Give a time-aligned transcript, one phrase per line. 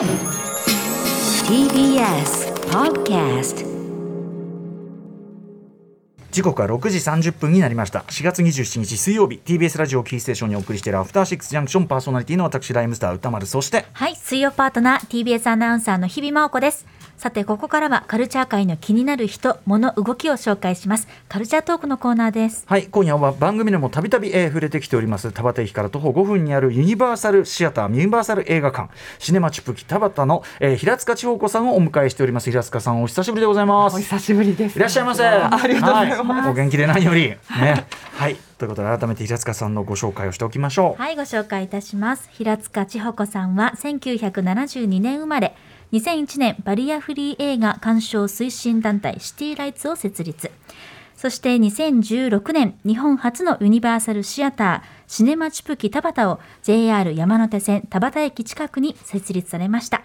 [0.00, 0.08] TBS
[2.70, 3.66] Podcast
[6.30, 6.96] 時刻は6時
[7.28, 16.86] 30分になりました4月27日水曜日 TBS ラジオキーステーションにお送りしているアフターシックスジャンクションパーソナリティの私ライムスター歌丸そしてはい、水曜パートナー TBS アナウンサーの日々真央子です。
[17.20, 21.06] さて、ここからはカルチャー界の気になる人、物、動きを紹介します。
[21.28, 22.64] カルチャートークのコーナーです。
[22.66, 28.88] はい今夜は番組でもたびたびえー触れてきております田端駅から徒歩5分にあるユニバーサルシアターユニバーサル映画館
[29.18, 34.76] シネマチュプキ田端の、えー平塚千穂子さんをお迎えしております平塚さんお久しぶりでございますお久しぶりです。
[34.76, 35.26] いらっしゃいませ。
[35.26, 36.40] ありがとうございます。
[36.40, 37.28] はいお元気で何より。
[37.28, 37.38] ね。
[38.14, 38.36] はい。
[38.56, 41.02] ということで改めて平塚さんのご紹介をしておきましょう。
[41.02, 42.28] はい、ご紹介いたします。
[42.32, 45.54] 平塚千穂子さんは1972年生まれ、
[45.92, 50.50] 2001年バリアフリー映画鑑賞推進団体シティライツを設立。
[51.16, 60.02] そして2016年、日本初のユニバーサルシアター、シネマチュプキ田端を JR 山手線田端駅近くに設立されました。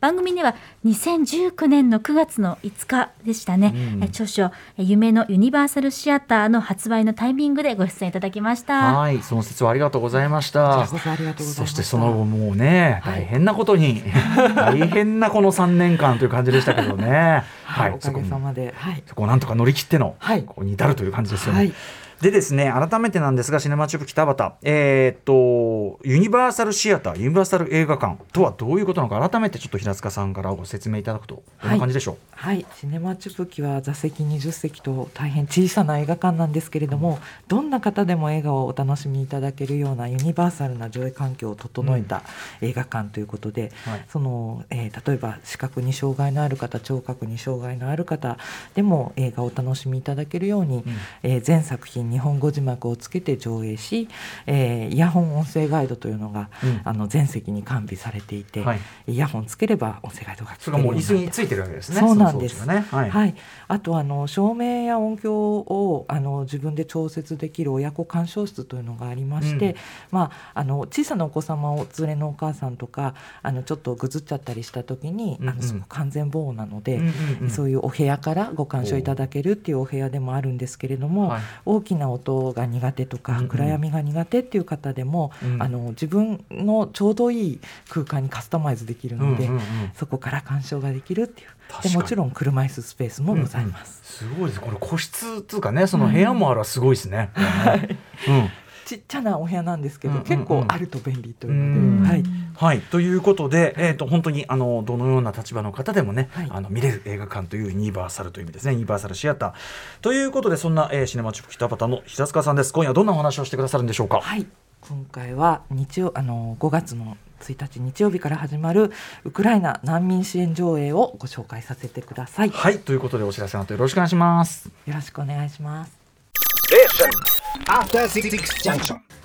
[0.00, 0.54] 番組では
[0.86, 8.98] 2019年の9月の5日でしたね、え著書「え夢のユニバーサルシアター」の発売のタイミングでご出演いただきました。
[8.98, 10.86] はい、その説はありがとうございました。
[10.86, 14.02] そありがとうございましたそしてその後もうね、大変なことに、
[14.56, 17.44] 大変なこの3年間という感じでしたけどね。
[17.64, 21.58] はい、おかげそこさまで、はい、そこをなんとか乗り切っての、はいここに至るという感じですよね。
[21.58, 21.72] はい
[22.20, 28.20] でですね改めてなんですがシネマチューブ北畑えーっとユニバーサルシアターユニバーサル映画館。
[28.32, 42.22] とはどういうことなのか改めてちょっと平塚さんからご説明いただくとどんな感じでしょう、はい、シネマチュプキは座席20席と大変小さな映画館なんですけれども、どんな方でも映画をお楽しみいただけるようなユニバーサルな上映環境を整えた
[42.60, 44.04] 映画館ということで、はい。
[44.08, 48.36] その、えー例えば視覚に障害のある方聴覚に障害のある方
[48.74, 50.84] でも映画をお楽しみいただけるように、
[51.22, 54.08] えー全作品日本語字幕をつけて上映し、
[54.46, 56.80] えーイヤホン音声ガイドというのが、うん。
[56.84, 58.80] あの全席に完備されていて、はい。
[59.06, 62.00] イヤホンつければ音声ガイドがそれがもう椅子についてるわけですね。
[62.00, 62.66] そうなんです。
[62.66, 62.84] ね。
[62.90, 63.34] はい、はい、
[63.68, 69.74] あとあの照明や音響をあの自分で調節できる親子鑑賞室というのがありまして、うん。
[70.10, 75.48] まあ、あの小さなお子様を連れのお母さんとかあのちょっとぐずっちゃったりした時に、うんうん。
[75.50, 77.12] あのすごく完全防音なので、うんうん
[77.42, 77.50] うん。
[77.50, 81.42] そういうお部屋からご鑑賞いただけるっていうお部屋でもあるんですけれども、はい。
[81.64, 83.48] 大きな音が苦手とか、うんうん。
[83.48, 85.62] 暗闇が苦手っていう方でも、うん。
[85.62, 89.62] あの自分のちょうどいい空間にカスタマイズできるので、うんうんうん。
[89.94, 91.48] そこから鑑賞ができるっていう。
[91.82, 94.00] でもちろん車椅子スペースもございます。
[94.02, 94.60] すごいです。
[94.60, 97.30] これ個室っていうかねその部屋もあるはすごいですね、
[98.28, 98.50] うん
[98.90, 100.28] ちっちゃなお部屋なんですけど、うんうんうん。
[100.28, 102.02] 結構あると便利といううん。
[102.02, 102.24] ので、はい、
[102.54, 106.48] はい、ということで、えー、と本当にあのどのような立場の方でもね、はい。
[106.50, 108.72] あの見れる映画館というユニバーサルという意味ですね。
[108.72, 109.52] ユニバーサルシアター
[110.00, 112.72] ということでそんな、えーシネマチュプ北畑の平塚さんです。
[112.72, 114.20] 今夜はどんなお話をしてくださるんでしょうか？
[114.20, 114.46] はい、
[114.80, 118.92] 今回は日曜あの5月の1日日曜日から始まる
[119.24, 122.50] ウクライナ難民支援上映をご紹介させてください。
[122.50, 122.78] はい。
[122.80, 124.70] ということでお知らせの後よろしくお願いします。
[124.86, 125.92] よろしくお願いします。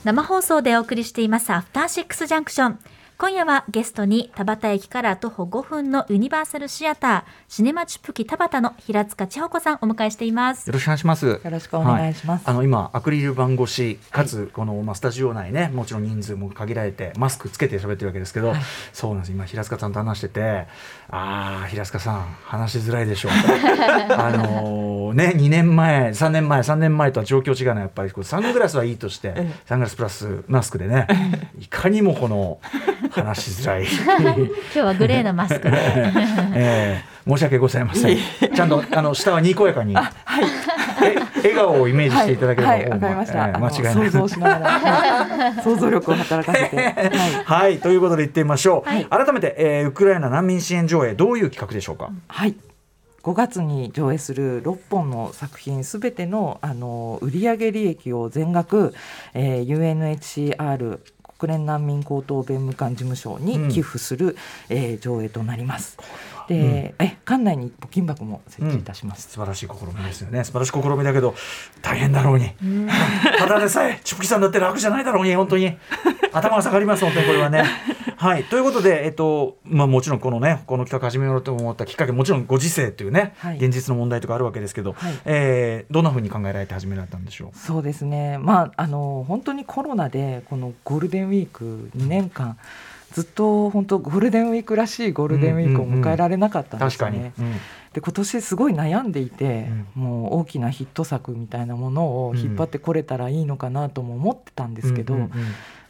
[0.03, 2.80] 生放送でお送りしていますアフターシックスジャンクション。
[3.17, 10.67] 今夜はゲストに田端駅から徒歩5分のユニバーサルシアターシネマチュプキ田端の平塚千穂子さんお迎えしています。
[10.67, 10.73] よ。
[10.73, 11.25] ろしくお願いします。
[11.25, 12.43] よろしくお願いします。
[12.45, 18.61] あの今アクリル板越しかつこの、まあ、スタジオ内ねもちろん人数も限られてマスクつけて喋ってるわけですけど、はい。
[18.91, 19.31] そうなんです。
[19.31, 20.67] 今平塚さんと話してて
[21.09, 23.31] ああ平塚さん話しづらいでしょう。
[24.11, 29.53] あ のね2年前3年前3年前とは状況違うのはやっぱりこうサングラスはいいとしてええ。
[29.65, 31.07] サングラスプラスマスクでね
[31.57, 32.59] いかにもこの
[33.11, 33.85] 話しづらい。
[33.88, 35.77] 今日はグレーのマスクで。
[36.55, 38.17] えー申し訳ございません。
[38.53, 39.97] ちゃんとあの下はにこやかに、え
[41.38, 43.47] 笑顔をイメージしていただければ、はい、わかりました。
[43.47, 43.94] えー間違いない。
[43.95, 46.91] 想像しながら、は い想像力を働かせて、はい、
[47.44, 48.88] はい、ということで言ってみましょう。
[48.89, 52.11] はい改めて、えーウクライナ難民支援上映どういう企画でしょうか？
[52.27, 52.53] はい。
[53.23, 58.94] 5月に上映する6本の作品すべてのあの売上利益を全額、
[59.33, 60.99] えー UNHCR
[61.38, 64.38] 国連難民高等弁務官事務所に寄付する、
[64.69, 65.98] えー上映となります。
[66.48, 69.30] で、え館内に募金箱も設置いたします。
[69.30, 70.44] 素晴らしい試みですよね。
[70.44, 71.36] 素晴らしい試みだけど
[71.81, 72.51] 大変だろうに。
[73.38, 75.77] ただでさえチュプキさんだって楽じゃないだろうに本当に
[76.35, 77.63] 頭が下がります本当にこれはね。
[78.17, 78.43] はい。
[78.45, 83.57] ということでえっとまあもちろんこのねこの企画始めようと思ったきっかけもちろんご時世というね、はい。
[83.57, 85.13] 現実の問題とかあるわけですけど、はい。
[85.25, 87.57] えーどんなふうに考えられて始められたんでしょう？
[87.57, 92.57] そうですね、まあ、あの本当にコロナでこのゴールデンウィーク2年間
[93.11, 97.33] ずっと本当ゴールデンウィークらしいゴールデンウィークを迎えられなかったんです確かよね。
[97.37, 97.55] に、うん
[97.95, 105.31] で今年すごい悩んでいて、もう大きなヒット作みたいなものを引っ張ってこれたらいいのかなとも思ってたんですけど、うんうん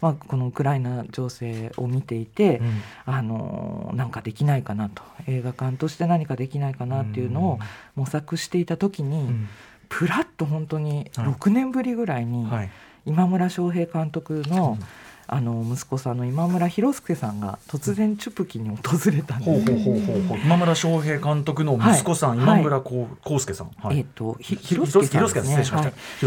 [0.01, 2.81] まあ、このウクライナ情勢を見ていて、うん。
[3.07, 5.01] あのなんかできないかなと。
[5.25, 7.59] 映画館として何かできないかなっていうのを
[7.95, 9.49] 模索していた時に、うん。
[9.89, 11.25] プラッと本当にはい。
[11.29, 12.71] 6年ぶりぐらいにはい。
[13.07, 14.85] 今村翔平監督の,、うん
[15.27, 18.75] あの息子さんの今村博介さんが突然チュプキに訪
[19.11, 19.65] れたんです。
[19.65, 22.39] ほうほうほうほう今村翔平監督の息子さん、はい。
[22.39, 23.99] 今村こう康介さん、はい。
[23.99, 25.63] えっ、とひひ広介さんですね。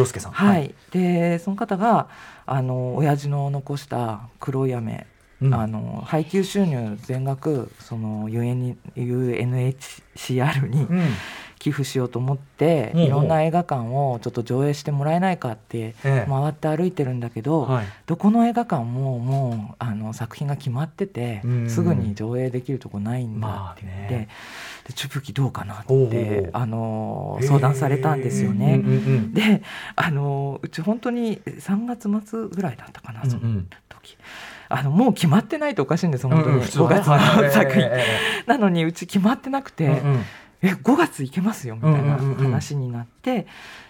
[0.05, 2.09] 介さんはい、でその方が
[2.47, 5.07] あの親父の残した黒い雨、
[5.41, 5.55] うん。
[5.55, 11.09] あの配給収入全額その UN UNHCR にうん
[11.59, 16.27] 寄付しようと思って、いろんな映画館をちょっと上映してもらえないかってええ。
[16.29, 17.87] 回って歩いてるんだけど、はい。
[18.07, 21.71] どこの映画館ももうあの作品が決まってて、うん。
[21.71, 24.29] すぐに上映できるとこないんだって言って、
[24.87, 28.83] でチュプキどうかなってあの相談されたんですよね。
[29.33, 29.63] で
[29.97, 33.47] あのうち本当に3月末ぐらいだったかな、そのうん。
[33.47, 34.17] うん時。
[34.71, 36.63] あのもう決まってないとおかしいんです本当に、うんうん。
[36.63, 37.91] 普通は5月のはい作品、
[38.47, 40.25] なのにうち決まってなくて、えうんうん
[40.63, 42.45] え5月行けますよみたいなうんうんうんうん。
[42.45, 43.47] 話になって、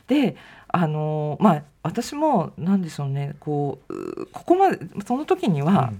[0.06, 0.36] で
[0.68, 5.92] あのまあ私もなんでしょうねこううここまでその時には、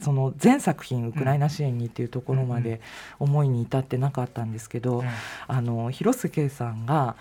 [0.00, 2.80] その全作品ウクライナ支援にっていうところまで
[3.18, 5.04] 思いに至ってなかったんですけど、
[5.46, 7.16] あの広瀬圭さんが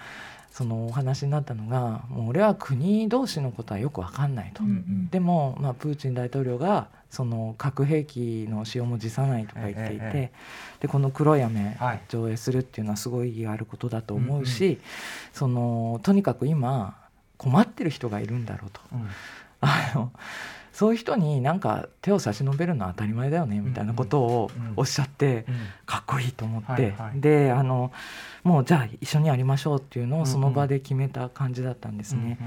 [0.53, 4.63] そのお話になったのがもう俺は国同士のことはよく分かんないと。
[4.63, 10.31] うんでも、まあ、プーチン大統領がその核兵器の使用も辞さないとか言っていて、えええ
[10.81, 14.79] でこの「黒い雨はい」上映するっていうのはすごい意義があることだと思うし、
[15.33, 16.97] そのとにかく今
[17.37, 18.79] 困ってる人がいるんだろうと。
[18.93, 19.07] うん。
[19.61, 20.11] あの
[20.73, 25.55] そういう人になんか手を差し伸べるのは当たり前だよねみたいなことをおっしゃってうん。
[25.85, 27.91] かっこいいと思って、であの
[28.43, 32.39] もうじゃあ一緒にやりましょうっていうのをその場で決めた感じだったんですね。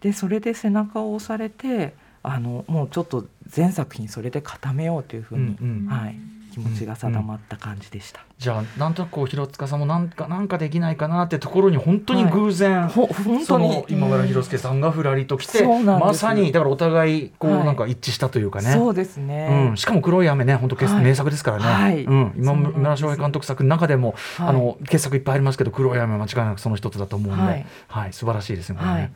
[0.00, 5.56] でそれで背中を押されてあのもうちょっと全作品それで固めようというふうに、
[5.88, 6.16] はい、
[6.52, 8.24] 気持ちが定まった感じでした。
[8.36, 17.64] じゃあなんとなくこう広塚さんもなんかなんかできないかなってところに本当に偶然、ほ本その当に今村広介さんがふらりと来て、そうなんまさにだからお互いこうはい。
[17.64, 18.72] なんか一致したというかね。
[18.72, 21.04] そうですね、うん、しかも黒い雨ね本当傑はい。
[21.04, 22.04] 名作ですからね、はい。
[22.04, 24.48] うん、今村翔平監督作の中でも、はい。
[24.48, 27.48] あの傑作いっぱいありますけど黒い雨は間違いなくその一つだと思うんで、は
[27.88, 28.10] はい。
[28.10, 29.12] い素晴らしいですねこれね、はい。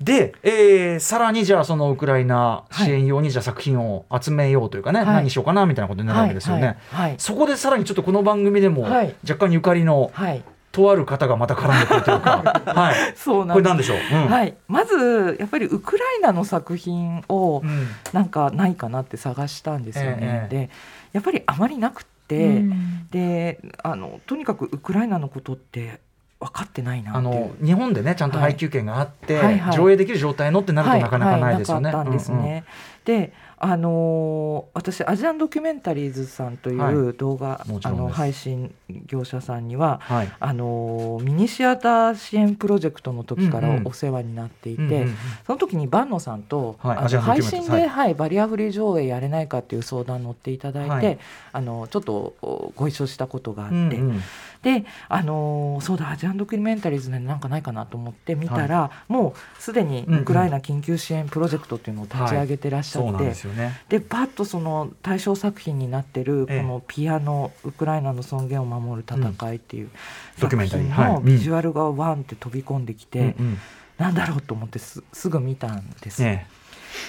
[0.00, 5.06] で、えーさらにじゃあそのウクライナ支援用にじゃあ作品を集めようというかね、はい。
[5.08, 7.10] 何しようかなみたいなことになるわけですよね、はい。
[7.10, 7.14] はい。
[7.18, 9.14] そこでさらにちょっとこの番組でもはい。
[9.22, 10.42] 若干ゆかりのはい、
[10.74, 14.26] とある方がまた絡んでくるというか、 はい、そうなんこれなんでしょう、うん。
[14.28, 17.86] はい、まずやっぱりウクライナの作品をうん。
[18.12, 20.18] なんかないかなって探したんですよね。
[20.20, 20.70] ええで
[21.12, 23.08] やっぱりあまりなくって、うん。
[23.10, 26.00] であのとにかくウクライナのことって
[26.40, 29.76] 分かってないなあの日本でねちゃんと配給権があって、はいはい。
[29.76, 31.86] 上映できる状態のってなるとなかなかないですよね。
[31.86, 32.64] はいはいなかったんですね。
[33.04, 33.32] で、
[33.64, 38.16] あのー私アジアンドキュメンタリーズさんといはう動画、あのもちろんです。
[38.16, 38.74] 配信
[39.06, 40.00] 業者さんには。
[40.02, 40.32] はい。
[40.38, 45.14] あのーミニシアター支援プロジェクトの時からお世話になっていて、うんうん
[45.46, 46.98] その時に坂野さんと、はい。
[46.98, 47.88] あの配信で、はい。
[47.88, 51.18] はいバリアフリー上映やれないかっていう相談乗っていただいて、はい。
[51.52, 54.20] あのちょっとおご一緒したことがあって、うんうん。
[54.62, 63.80] で、あのーそうだアジアンドキュメンタリーズでなんかないかなと思って見たら、もうすでにウクライナ緊急支援プロジェクトっていうのを立ち上げてらっしゃって、ね。
[63.88, 66.56] でパッとその対象作品になってるこえ。
[66.58, 69.90] えのピアノ、ウクライナの尊厳を守る戦いっていう
[70.36, 73.58] 作品のビジュアルがワンって飛び込んできて、うんうん。
[73.98, 76.22] なんだろうと思ってすすぐ見たんです。
[76.22, 76.48] ね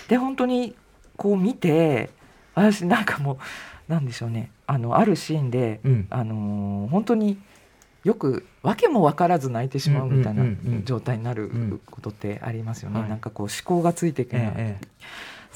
[0.07, 0.75] で本当に
[1.17, 2.09] こう見て
[2.53, 4.51] 私なんかもうなんでしょうね。
[4.67, 6.07] あのあるシーンで、うん。
[6.09, 7.39] あのー本当に
[8.03, 13.09] よく訳も分からず泣いてしまうみたいなうんうんうんうん状態になるうんことってありますよね、はい。
[13.09, 14.85] なんかこう思考がついていけない、ええ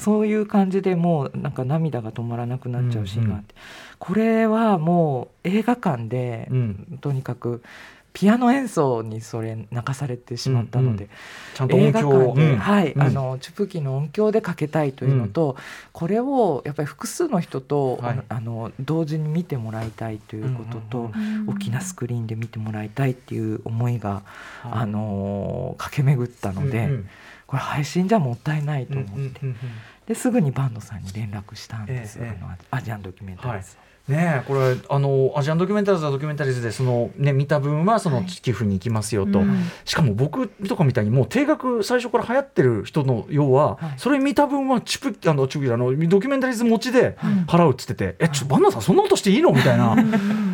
[0.00, 3.54] そういう感じでもうなんか涙が止まらなくなっちゃうシーンがあって、
[3.98, 6.98] これはもう映画館で、うん。
[7.02, 7.62] とにかく
[8.12, 11.10] ピアノ演奏にそれ泣かされてしまったので、
[11.54, 12.34] ちゃんと映画音響を。
[12.34, 12.58] 館で、うん。
[12.58, 13.02] はい、うん。
[13.02, 15.56] あのチュプキの音響でかけたいというのと、
[15.92, 18.22] これをやっぱり複数の人と、はい。
[18.28, 21.50] あの同時に見てもらいたいということと、うんうんうん。
[21.50, 24.22] 大きなスクリーンで見てもらいたいっていう思いが、
[24.62, 24.72] はい。
[24.72, 27.08] あの駆け巡ったので、うんうん
[27.50, 29.56] これ配信じゃもったいないと思って、うんうんうんうん。
[30.06, 33.76] ですぐにバンドさんに連絡したんです、ええあのアジアンドキュメンタリーズ、
[34.06, 39.64] ねこれあのアジアンドキュメンタリーズはドキュメンタリーズでその、ね、見た分はその寄付に行きますよと、はいうん。
[39.84, 43.98] しかも僕とかみたいにもう定額最初から流行ってる人の要は、はい。
[43.98, 47.16] それ見た分はチュプあのチュプあのドキュメンタリーズ持ちで
[47.48, 49.52] 払うっつってて、えちょバンナさんそんなことしていいの？
[49.52, 49.96] みたいな。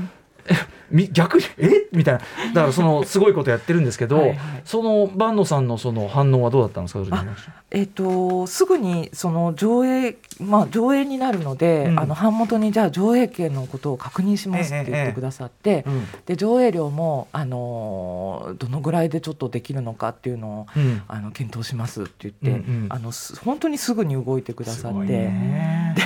[1.13, 1.89] 逆にえ？
[1.93, 2.21] みたいな。
[2.21, 4.39] だからそのすごいことやってるんですけどはいはい。
[4.65, 7.25] その坂野さんのその反応はどうだったんですか？
[7.71, 12.01] えっとすぐにその上映、まあ、上映になるので、うん。
[12.01, 16.07] あの版元にじゃあ上映権のことを確認しますって言ってくださって、うん。
[16.27, 21.03] で上映料も、あのどのぐらいでちょっとできるのかっていうのをうん。
[21.09, 22.87] あの検討しますって言って、うんうん。
[22.89, 25.97] あのす本当にすぐに動いてくださって、すごいね。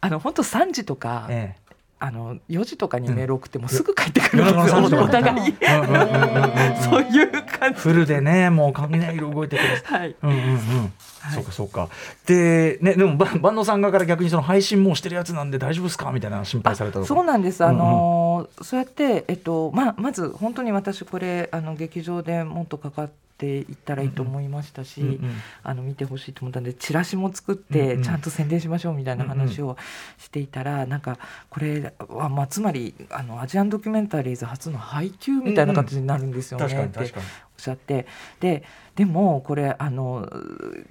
[0.00, 1.63] あの本当3時とか、ええ
[2.06, 5.04] あの4時とかにメール送ってもすぐ帰ってくるんですよ、夜中の3時とか。
[5.04, 5.54] お互い。
[6.84, 7.80] そういう感じ。
[7.80, 10.16] フルでねもう雷色動いてくださいはい。
[10.22, 10.92] うんうんうん、
[11.34, 11.88] そうかそうか。
[12.26, 16.12] でねでもば万能さん側から逆にその配信もうしてるやつなんで大丈夫ですか？
[16.12, 17.06] みたいな心配されたとか。
[17.06, 17.64] そうなんです。
[17.64, 25.32] あのーそうやってえっとまあまず本当に私これあの劇場でもっとかかっていったらいいと思いましたし、うんうん。
[25.62, 28.02] あの見てほしいと思ったんでチラシも作っうんてうん。
[28.02, 29.76] ちゃんと宣伝しましょうみたいな話を
[30.18, 31.18] していたら、なんか
[31.50, 37.22] これはまあつまりあのアジアンドキュメンタリーズ初の配給みたいな形になるんですよね確かにっておっ
[37.58, 38.06] しゃって。
[38.40, 38.62] で
[38.94, 40.30] でもこれあの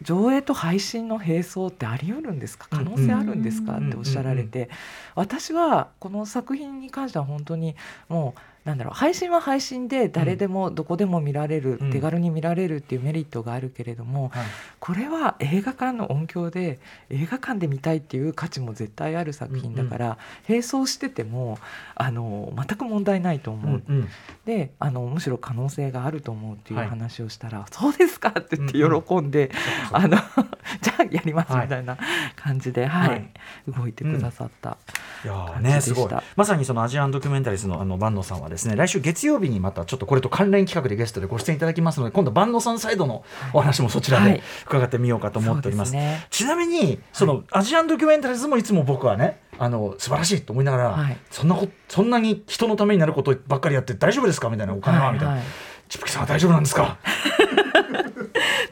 [0.02, 2.68] 上映と配信の並走ってあり得るんですか？
[2.70, 3.78] 可能性あるんですか？
[3.78, 3.88] うん。
[3.88, 4.70] っておっしゃられて。
[5.16, 7.76] 私はこの作品に関しては本当に
[8.10, 11.92] もうなんだろう配信は配信で誰でもどこでも見られる、うん。
[11.92, 14.46] 手軽に見られるっていうメリットがあるけれども、はい。
[14.80, 16.80] これは映画館の音響で
[17.10, 20.18] 映画館で見たいっていう価値も絶対ある作品だから、
[20.48, 21.58] 並走してても
[21.96, 24.10] あの全く問題ないと思う、うんうん。
[24.46, 26.88] であのむしろ可能性があると思うっていうはい。
[26.88, 29.04] 話をしたら「そうですか!」って言ってうんうん。
[29.04, 29.50] 喜ん
[29.92, 30.18] あの
[30.82, 31.64] じゃあやりますはい。
[31.64, 31.98] みたいな
[32.36, 33.10] 感じで、はい。
[33.10, 33.32] はい。
[33.68, 34.78] 動いてくださった。
[35.24, 35.76] いやー感じでした。
[35.76, 36.24] ねすごい。
[36.36, 44.44] まさにそのアジアンドキュメンタリーズのあの万野さんはですね来週月曜日にまたちょっとこれと関連企画でゲストでご出演いただきますので今度万野さんサイドのお話もそちらではい。
[44.66, 45.92] 伺ってみようかと思っております。
[45.92, 46.28] そうですね。
[46.30, 51.18] ちなみにそのアジアンドキュメンタリーズもいつも僕はねあの素晴らしいと思いながら、はい。
[51.32, 54.50] そんなこそんなに人のためになることばっかりやって大丈夫ですか？
[54.50, 55.34] みたいなお金は、みたいな。
[55.36, 55.44] はい
[55.90, 56.98] チップキさんは大丈夫なんですか？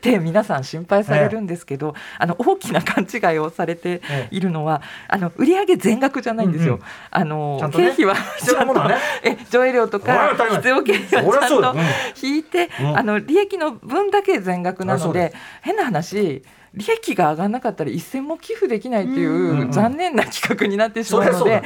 [0.01, 6.75] って皆さん心配されるんですけど、あの大きな勘違いをされているのは、あの売上全額じゃないんですよ。
[6.75, 6.85] うんうん。
[7.11, 7.69] あのね。
[7.71, 8.81] 経費はちゃんと。
[9.23, 11.75] え上映料とか必要経費はちゃんと
[12.21, 12.97] 引いて、うん。
[12.97, 16.41] あの利益の分だけ全額なので変な話。
[16.73, 21.61] 利益が上がらなかったら一銭も寄付できないっていう残念な企画になってしまうので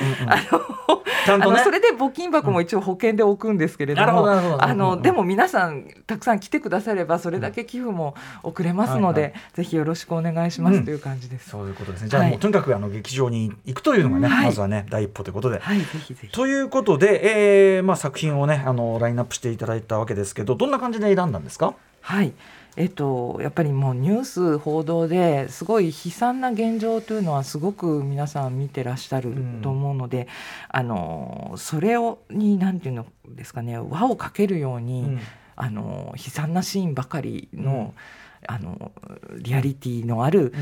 [1.27, 4.29] あのそれで募金箱も一応保険で置くんですけれども、
[4.61, 10.85] あのでも皆さんたくさん来てくださればそれだけ寄付も送れますので、はいぜひよろしくお願いします、うん。
[10.85, 11.49] という感じです。
[11.49, 12.09] そういうことですね。
[12.09, 14.45] じゃあもう、はいとにかくあの劇場に行くというのがね、はい。
[14.47, 15.59] まずはね第一歩ということで。
[15.59, 16.31] はい、ぜひぜひ。
[16.31, 21.73] ということで、えーまあ、作品をねあのラインナップしていただいたわけですけどどんな感じで選んだんですか？
[22.05, 22.33] はい。
[22.77, 30.27] えっと、やっぱりもうニュース報道ですごい悲惨な現状というのはすごく皆さん見てらっしゃるうんと思うので、
[30.69, 35.19] あのそれをに何ていうのですかね輪をかけるように、うん。
[35.55, 37.95] あの悲惨なシーンばかりの,、
[38.43, 38.55] うん。
[38.55, 38.91] あの
[39.39, 40.53] リアリティのある、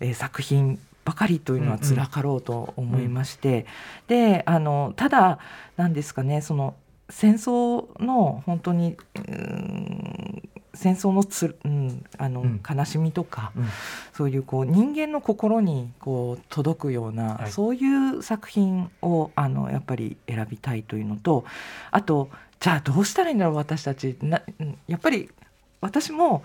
[0.00, 3.64] えー作品ばかりというのはつらかろうと思いまして、
[4.06, 5.38] であのただ
[5.78, 6.74] なんですかねその
[7.08, 10.49] 戦争の本当にうーん
[10.80, 12.60] 戦争のつ、うん、あのうん。
[12.68, 13.66] 悲しみとか、うん。
[14.14, 17.52] そういうこう人間の心にこう届くような、はい。
[17.52, 21.44] そういう作品をあのやっぱり選びたいというのと
[21.90, 24.16] あとじゃあどうしたらいいんだろう私たち。
[24.22, 25.30] なうんやっぱり
[25.82, 26.42] 私も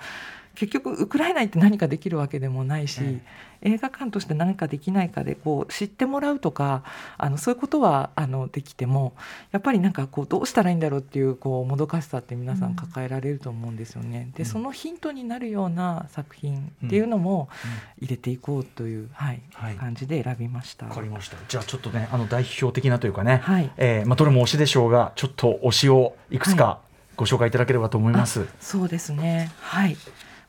[0.55, 3.21] 結局ウクライナに行って何かできるわけでもないし、え
[3.61, 6.83] 映画館として何かできないかでこう知ってもらうとか
[7.17, 9.13] あのそういうことはあのできても
[9.51, 14.29] やっぱりなんかこうどうしたらいいんだろうっていうこうもどかしさって皆さん抱えられると思うんですよね。
[14.35, 17.49] でうんそのヒントになるような作品っていうのも
[17.99, 20.85] 入れていこうという、はいはい感じで選びました。
[20.85, 26.79] わかりましたじゃあちょっとねあの代表的なというかね、はいえーまあ、どれも推しでしょうがちょっと推しをいくつか
[27.15, 28.47] ご紹介いただければと思います。
[28.59, 29.51] そうですね。
[29.59, 29.97] はい。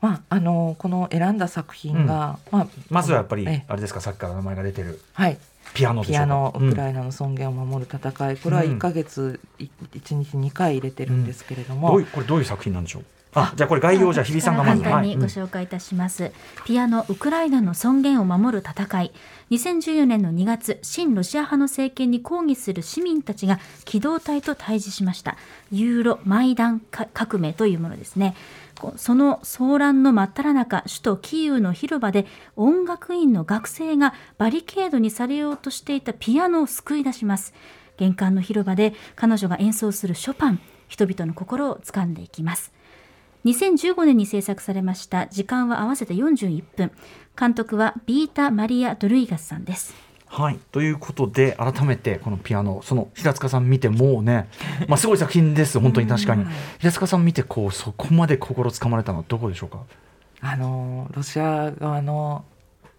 [0.00, 5.00] まああのこの選んだ作品が、まあまずはやっぱりえあれですかさっきから名前が出てる。
[5.12, 5.38] はい。
[5.74, 6.18] ピアノでしょうか。
[6.18, 8.70] ピアノウクライイナの尊厳を守る戦い、これはうん。
[8.72, 13.04] 1ヶ月い1日2回入れてるんですけれどども、ういうこれどういう作品なんでしょう？
[13.38, 14.82] あじゃあこれ概要じゃあ日比さんがまず。
[14.82, 15.16] 簡単にはい。
[15.18, 16.32] ご紹介いたします、
[16.64, 19.12] ピアノウクライナの尊厳を守る戦い。
[19.50, 25.36] 2014年の2月親ロシア派の政権に抗議する市民たちが機動隊と対峙しました。
[25.70, 28.34] ユーロマイダンか革命というものですね
[28.96, 37.54] その騒乱の真っ只中首都キーウの広場で音楽院の学生がバリケードにされようとしていたピアノを救い出します。
[37.96, 42.72] 玄関の広場で彼女が演奏するショパン人々の心を掴んでいきます。
[43.44, 46.90] 2015年に制作されました時間は合わせて41分。
[47.38, 50.05] 監督はビータ・マリア・ドルイガスさんです。
[50.26, 54.48] はい、ということで改めてこのピアノその平塚さん見てもうね、
[54.88, 56.44] まあ、すごい作品です本当に確かに。
[56.78, 57.24] 平塚さん。
[57.24, 59.80] 見てこうそこまで心つかまれたのはどこでしょうか
[60.40, 62.44] あのロシア側の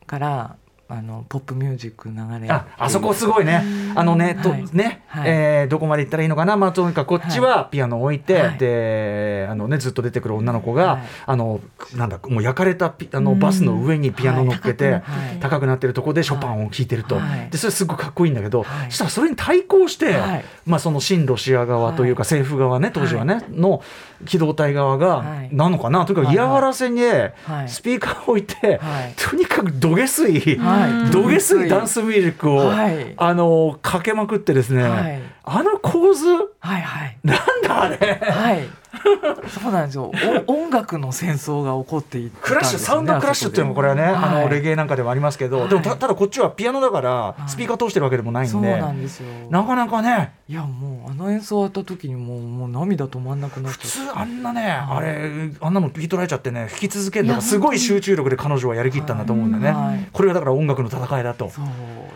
[0.06, 0.56] から
[0.90, 3.62] あのポップミュージック流れああそこすごいね。
[3.96, 4.66] あのね,、とはい。
[4.72, 5.30] ねはい。
[5.30, 8.58] えーどこまで行ったらいいのかな、まあ、とにかくこっちはピアノを置いて、はい。
[8.58, 11.02] であの、ね、ずっと出てくる女の子が、はい。
[11.26, 11.60] あの
[11.96, 15.04] なんだもう焼かれたピあのバスの上にピアノ乗っけて、はい。
[15.42, 17.50] 高くなってるとこでショパンを弾いてると、はい。
[17.50, 18.92] でそれすごくかっこいいんだけど、はい。
[18.92, 20.46] そしたらそれに対抗して、はい。
[20.66, 22.28] まあ、その親ロシア側というか、はい。
[22.28, 23.84] 政府側ね当時はね、の
[24.26, 25.50] 機動隊側が、はい。
[25.54, 26.06] なのかな？
[26.06, 27.70] とにかく嫌がらせに、はい。
[27.70, 29.14] スピーカーを置いて、はい。
[29.18, 31.12] とにかくどげすい、はい。
[31.12, 33.14] どげすいダンスミュージックを、はい。
[33.18, 35.22] あのかけまくってですね、はい。
[35.44, 36.28] あの構図？
[36.28, 37.18] はいはい。
[37.24, 37.98] なんだあれ？
[37.98, 38.68] はい
[39.48, 40.12] そうなんですよ。
[40.48, 45.70] お音楽の戦争が起こっていったんクラッシュ、サウンドクラッシュっていうのもこれはね、あのレゲエなんかでもありますけど、はい。
[45.70, 47.50] でもたただこっちはピアノだからい。
[47.50, 49.28] スピーカー通してるわけでもないそうんで、なんですよ。
[49.50, 50.34] なかなかね。
[50.50, 60.08] いやもうあの演奏終わった時にもうもう涙止まんなくなって通あんなね、あれあんなの聞き取られちゃってね弾き続けるのがすごい集中力で彼女はやりきったんだと思うんだよね、はい。
[60.14, 61.50] これはだから音楽の戦いだと。
[61.50, 61.66] そう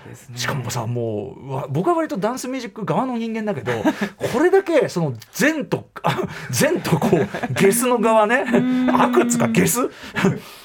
[0.07, 0.37] ですね。
[0.37, 3.73] しかもさもうわ僕は割とダンスミュージック側の人間だけど
[4.33, 6.21] これだけその善とあ
[6.71, 8.45] 善とこうゲスの側ね。
[8.91, 9.89] 悪っつうかゲス？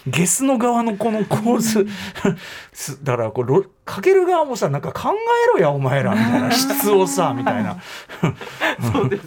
[0.06, 1.86] ゲスの側のこの構図。
[2.72, 5.14] すだからこうロかける側もさなんか考
[5.54, 6.50] えろやお前らみたいな。
[6.50, 7.78] 質をさみたいな。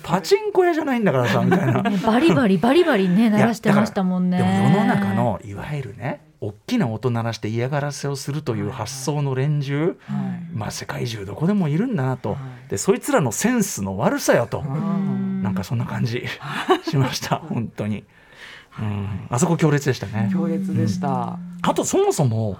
[0.03, 1.83] パチンコ屋じゃないんだからさみたいな。
[1.83, 4.37] ねバリバリバリバリね鳴らしてましたもんね。
[4.37, 9.97] でも世の中のいわゆるね大きな音鳴らして嫌がらせをするという発想の連中、はい。
[10.53, 12.35] まあ世界中どこでもいるんだなと、は
[12.67, 12.69] い。
[12.69, 14.63] でそいつらのセンスの悪さよと、
[15.59, 16.23] かそんな感じ
[16.89, 18.03] しました本当に、
[18.79, 20.29] うん、あそこ強烈でしたね。
[20.31, 22.57] 強烈でした、はあとそもそも、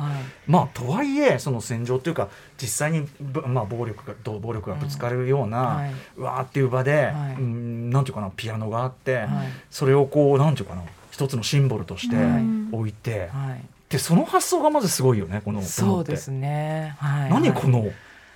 [0.48, 0.51] い。
[0.51, 2.27] まあとはいえその戦場というか
[2.62, 5.94] 実際にぶ、まあ、暴力がどう暴力がぶつかるような、うんはい。
[6.18, 7.36] うわーっていう場で、はい。
[7.36, 9.27] うんなんていうかなピアノがあって、はい。
[9.70, 12.44] それをこうなんていうかな一つのシンボルとしてはい。
[12.72, 13.63] 置いて、はい。
[13.89, 16.96] でその発想がまずすごいよねこのそうですね。
[17.00, 17.29] はい。
[17.32, 17.91] 何この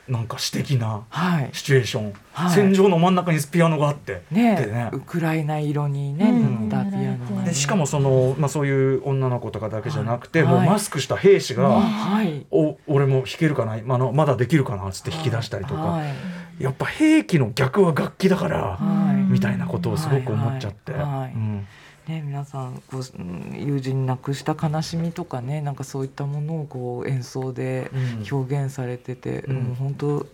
[0.07, 1.50] なんか詩的なはい。
[1.53, 2.55] シチュエーション、はい。
[2.55, 4.89] 戦場の真ん中にピアノがあって、ねでね。
[4.91, 6.68] ウクライナ色にねうん。
[6.68, 10.53] 塗ったピアノでしかもその、まあ、そういう女の子とかだけじゃなくて、はい。
[10.55, 12.46] もうマスクした兵士が「はい。
[12.51, 16.13] お俺も弾けるかな、まああのまだできるかな」っつって弾き出したりとか、はい。
[16.59, 19.31] やっぱ兵器の逆は楽器だから、はい。
[19.31, 20.92] みたいなことをすごく思っちゃって。
[20.92, 21.11] はいはい。
[21.11, 21.31] はい。
[21.33, 21.52] うん
[22.07, 28.27] ね、皆さんこううん友人亡くした悲しみとかねなんかそういったものをこう演奏でうん。
[28.29, 29.55] 表現されてて、うん。
[29.63, 30.25] もう本当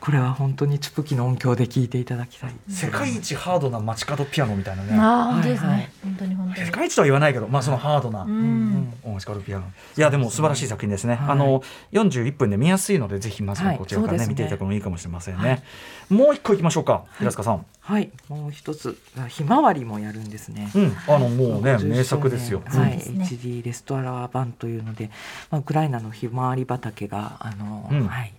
[0.00, 2.54] これは本当にチュプキの音響で聴いていただきたい。
[2.68, 4.96] 世界一ハードな街角ピアノみたいなね。
[4.96, 5.90] ああ本当ですね、はいはい。
[6.04, 6.66] 本当に本当に。
[6.66, 8.94] 世界一とは言わないけど、まあ、そのハードな、うん。
[9.02, 9.64] 音街角ピアノ。
[9.96, 11.28] いやでも素晴らしい作品ですね、はい。
[11.30, 14.26] あの41分で見やすいのでぜひまずはこちらからね,、ね。
[14.28, 15.62] 見ていただくのもいいかもしれませんね、
[16.10, 18.10] もう一個いきましょうか平塚さん、はい。
[18.28, 20.96] もう一つあひまわりもやるんですね、うん。
[21.06, 25.10] あのもうね50名作ですよ、はい、HD レストラ版というので、
[25.50, 28.06] まあ、ウクライナのひまわり畑があの、うん。
[28.06, 28.32] はい。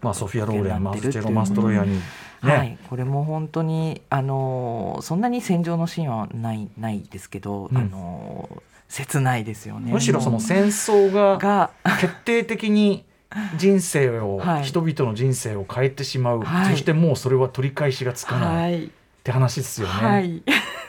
[0.00, 2.02] まあ、ソフィア・ローレンマスチェロ・マストロイヤに、ね
[2.40, 7.76] はい、これも本当にあのそんなに戦場のシーンはないないですけど、うん。
[7.76, 9.92] あの切ないですよね。
[9.92, 13.04] むしろそのも戦争が決定的に
[13.56, 14.64] 人生を、はい。
[14.64, 16.72] 人々の人生を変えてしまう、はい。
[16.72, 18.74] そしてもうそれは取り返しがつかない。
[18.74, 18.90] っはい。
[19.24, 19.92] て話ですよね。
[19.92, 20.42] はい、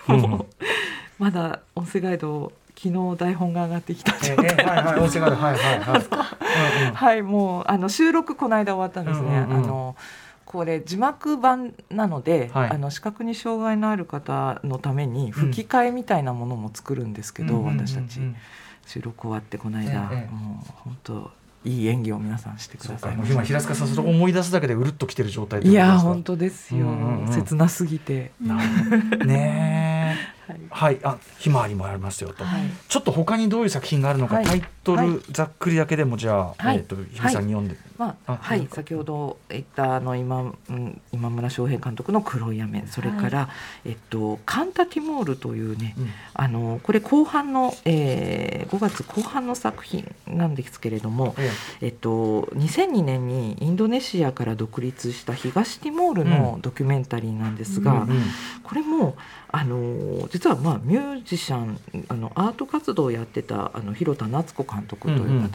[1.19, 4.55] まだ音声ガイド昨日台本が上がってきたえ状態。
[4.57, 6.01] えはいはい 音声ガイドはいはいはい。
[6.81, 6.93] うんうん。
[6.93, 9.27] はい、もうあの収録この間終わったんですね。
[9.27, 9.63] うんうんうん。
[9.65, 9.95] あの
[10.45, 12.69] これ字幕版なので、はい。
[12.71, 18.21] あの視覚に障害のある方のために吹き替えみたいなものも作るんですけど、うんうんうんうん私たち。
[18.87, 20.33] 収録終わってこの間、ええ。
[20.33, 21.31] もう本当
[21.65, 27.33] いい演技を皆さんしてください今平塚さんそれを思い出すだけでうるっときてる状態いや本当ですよ、うんうんうん。
[27.33, 28.31] 切なすぎて、
[29.25, 29.88] ね
[30.69, 32.61] はいはいあひまわりもありますよと、はい。
[32.87, 34.45] ちょっと他にどういう作品があるのか、はい。
[34.45, 35.19] タイトル、はい。
[35.31, 36.77] ざっくりだけでもじゃあ、はい。
[36.77, 43.49] えっ、と日比さんに読んで、まあ、あはい、先ほど言ったあの今,、うん、今村翔平監督の「黒い雨」それから、
[43.85, 46.09] えっと、カンタ・ティモールというね、うん。
[46.33, 51.51] あのこれ後半の、えー5月後半の作品なんですけれども、え
[51.81, 51.87] え。
[51.87, 58.23] っと、2002年にインドネシアから独立した東ティモールのドキュメンタリーなんですが、うんうん。
[58.63, 59.15] これも
[59.51, 65.51] あの実はまあ、ミュージシャンあのアート活動をやってたあの広田夏子監督という方が、うんうん。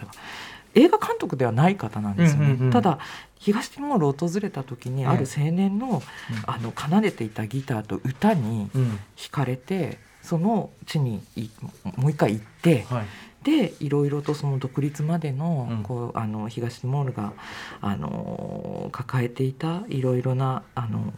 [0.74, 2.46] 映画監督ではない方なんですよね。
[2.46, 2.70] うんうんうん。
[2.72, 2.98] ただ
[3.38, 5.08] 東ティモールを訪れた時にええ。
[5.08, 6.02] ある青年の,、
[6.46, 8.98] あの奏でていたギターと歌にうん。
[9.16, 11.48] 惹かれてその地にい
[11.96, 12.82] もう一回行って。
[12.90, 13.06] はい。
[13.44, 15.82] でいろいろとその独立までの,、うん。
[15.82, 17.34] こうあの東ティモールが
[17.82, 21.12] あの抱えていたいろいろなあの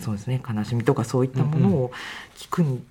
[0.00, 0.42] そうですね。
[0.48, 1.90] 悲しみとかそういったものを
[2.36, 2.82] 聞くに、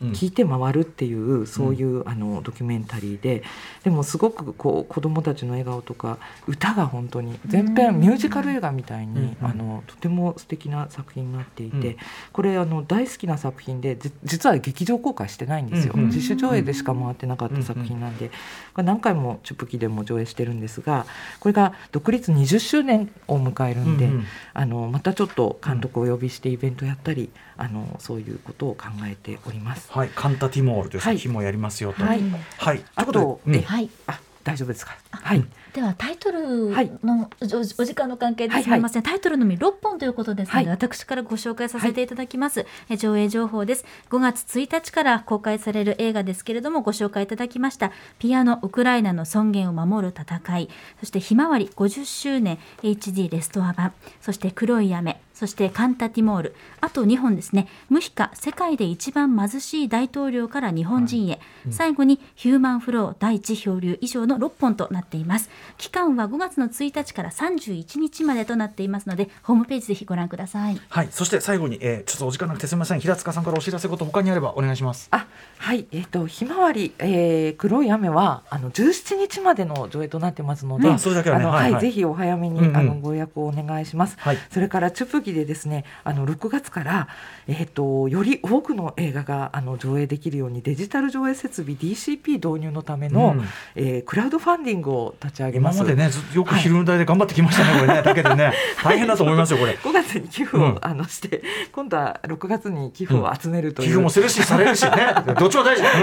[0.00, 3.42] 聞いて回るっていうそういう、あのドキュメンタリーで
[3.82, 11.96] でもすごくこう子どもたちの笑顔とか歌が本当に全編ミュージカル映画みたいに、うんあのとても素敵な作品になっていて、うん。
[12.32, 18.34] これあの大好きな作品でじ実は劇場公開してないんですよ、うんうん自主上映でしか回ってなかった作品なんで、こ
[18.78, 21.06] れ何回もチュプキでも上映してるんですが
[21.40, 24.24] これが独立20周年を迎えるんで、うんうん。
[24.52, 29.83] あのまたちょっと監督をお呼びしてイベントやったり、あのそういうことを考えております。
[29.90, 32.04] はい、カンタティモールという作品もやりますよと。
[32.04, 32.20] はい
[32.58, 34.96] はい、あとはいあ大丈夫ですか？
[35.10, 35.44] はい。
[35.74, 36.92] ではタイトルはい。
[37.02, 40.68] のおお時間の関係ではいすみません、タイトルのみ6本ということですので、はい。
[40.68, 43.84] 私からご紹介させていただきます、え上映情報です。
[44.08, 47.90] 5月1日から公開される映画ですけれどもご紹介いただきました。
[48.20, 50.68] ピアノウクライナの尊厳を守る戦い。
[51.00, 53.92] そしてひまわり50周年 HD レストア版。
[54.20, 55.20] そして黒い雨。
[55.34, 56.54] そしてカンタティモール。
[56.80, 57.66] あと2本ですね。
[57.88, 63.98] ムヒカ世界で一番貧しい大統領から日本人へ、最後にヒューマンフロー第一漂流。
[64.00, 70.80] 以上の6本となっています期間は5月の1日から31日までとなっていますのでホームページぜひご覧ください。
[70.88, 75.08] はい、そして最後に、えー、ちょっとお時間なくてすみません、平塚さんからお知らせこと他にあればお願いします。
[75.10, 75.26] あ
[75.58, 75.86] はい。
[75.92, 81.44] えっ、とひまわり、えー、黒い雨はあの17日までの上映となってますので、うんそれだけはね。
[81.44, 81.80] はいはい。
[81.80, 82.76] ぜひお早めに、うんうん。
[82.76, 84.16] あのご予約をお願いします。
[84.18, 84.38] はい。
[84.50, 87.08] それからチュプギでですねあの6月から、
[87.46, 93.44] えー、とより多くの映画があの上映できるようにデジタル上映設備 DCP 導入のための、うん。
[93.74, 95.76] えークラウドファンディングを立ち上げます。
[95.76, 99.72] 今までね、ずよく昼の台で頑張ってきましたね、これね、だけでね、 大変だと思いますよ、これ。
[99.72, 100.78] 5月に寄付を、うん。
[100.80, 105.82] あのして今度は6月に寄付を集めるという、寄付もするし、されるしね、 どっちも大事。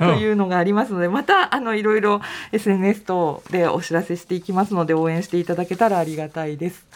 [0.00, 0.08] うん。
[0.08, 2.20] というのがありますので、またあのいろいろ
[2.52, 6.86] SNS 等でお知らせしていきますので応援していただけたらありがたいです。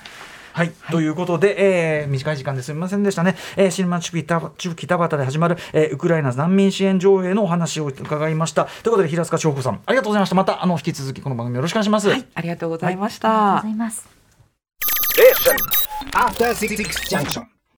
[0.52, 8.64] はい、ということで、えー短い時間ですみませんでしたね、えー、新町地区北地区北畑で始まる、えーウクライナ難民支援上映のお話を伺いました。
[8.64, 10.34] ということで平塚千穂子さんありがとうございました。
[10.34, 13.28] またあの引き続きこの番組よろしくお願いします、はい、ありがとうございました。
[13.28, 14.08] ありがとうございます。
[16.14, 17.51] After Six Junction.